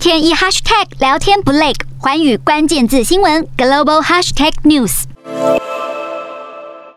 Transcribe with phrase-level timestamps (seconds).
[0.00, 5.02] 天一 hashtag 聊天不累，环宇关键字新闻 global hashtag news。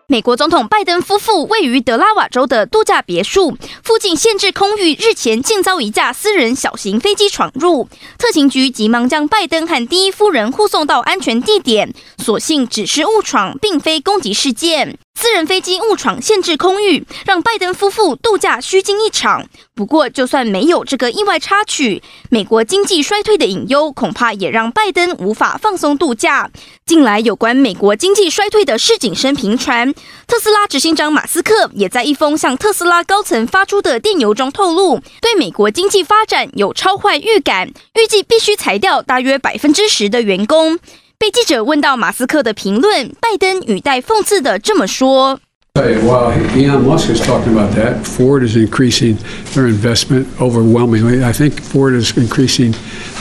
[0.07, 14.97] 美国总统拜登夫妇位于德拉瓦州的度假别墅附近限制空域，日前竟遭一架私人小型飞机闯入，特勤局急忙将拜登和第一夫人护送到安全地点，所幸只是误闯，并非攻击事件。
[15.34, 19.48] 私人飞机误闯限制空域，让拜登夫妇度假虚惊一场。
[19.73, 26.52] 不过，就算没有这个意外插曲，美国经济衰退的隐忧恐怕也让拜登无法放松度假。
[26.86, 29.91] 近来有关美国经济衰退的市井声频传，
[30.27, 40.77] 特斯拉执行长马斯克也在一封向特斯拉高层发出的电邮中透露，对美国经济发展有超坏预感，预计必须裁掉大约百分之十的员工。
[41.23, 45.38] 被记者问到马斯克的评论，拜登语带讽刺的这么说：“
[45.75, 48.02] Well, Elon Musk is talking about that.
[48.02, 49.16] Ford is increasing
[49.55, 51.23] their investment overwhelmingly.
[51.23, 52.75] I think Ford is increasing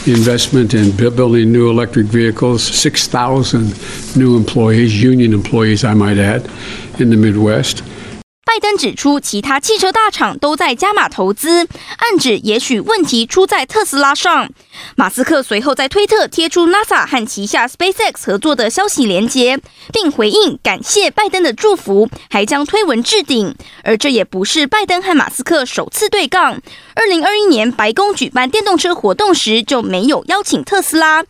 [0.06, 2.64] the investment in building new electric vehicles.
[2.64, 3.76] Six thousand
[4.16, 6.48] new employees, union employees, I might add,
[7.00, 7.84] in the Midwest.”
[8.53, 14.51] 拜登指出，其他汽车大厂都在加码投资，暗指也许问题出在特斯拉上。
[14.95, 19.59] 马斯克随后在推特贴出 NASA 和旗下 SpaceX 合作的消息连接，
[19.91, 23.55] 并回应感谢拜登的祝福，还将推文置顶。
[23.85, 26.61] 而这也不是拜登和马斯克首次对杠。
[26.95, 31.25] 二零二一年白宫举办电动车活动时就没有邀请特斯拉。